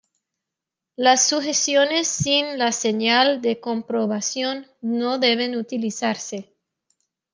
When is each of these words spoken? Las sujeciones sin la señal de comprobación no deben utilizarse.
Las 0.95 1.27
sujeciones 1.29 2.07
sin 2.07 2.57
la 2.57 2.71
señal 2.71 3.39
de 3.43 3.59
comprobación 3.59 4.65
no 4.81 5.19
deben 5.19 5.55
utilizarse. 5.55 6.51